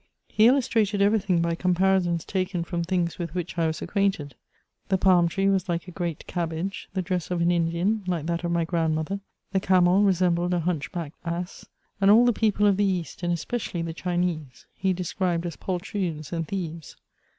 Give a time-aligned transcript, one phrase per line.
[0.29, 4.31] He illustrated every thing by comparisons taken from things with which I was acquaint^:
[4.87, 8.43] the palm tree was like a great cabbage, the dress of an Indian like that
[8.43, 9.19] of my grand mother,
[9.51, 11.65] the camel resembled a hunch backed ass;
[12.01, 15.79] and edl the people of the East, and especially the Chinese, he described as pol
[15.79, 16.97] troons and thieves.